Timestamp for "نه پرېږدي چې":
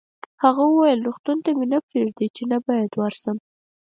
1.73-2.43